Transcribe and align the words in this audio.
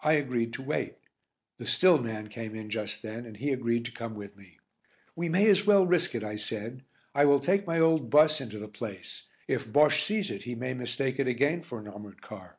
I 0.00 0.14
agreed 0.14 0.52
to 0.54 0.62
wait, 0.62 0.96
the 1.58 1.66
"still" 1.68 1.98
man 1.98 2.26
came 2.26 2.56
in 2.56 2.70
just 2.70 3.02
then, 3.02 3.24
and 3.24 3.36
he 3.36 3.52
agreed 3.52 3.84
to 3.84 3.92
come 3.92 4.16
with 4.16 4.36
me. 4.36 4.58
"We 5.14 5.28
may 5.28 5.48
as 5.48 5.64
well 5.64 5.86
risk 5.86 6.16
it," 6.16 6.24
I 6.24 6.34
said. 6.34 6.82
"I 7.14 7.24
will 7.26 7.38
take 7.38 7.64
my 7.64 7.78
old 7.78 8.10
bus 8.10 8.40
into 8.40 8.58
the 8.58 8.66
place. 8.66 9.28
If 9.46 9.72
Bosche 9.72 10.02
sees 10.02 10.32
it 10.32 10.42
he 10.42 10.56
may 10.56 10.74
mistake 10.74 11.20
it 11.20 11.28
again 11.28 11.62
for 11.62 11.78
an 11.78 11.86
armoured 11.86 12.20
car." 12.20 12.58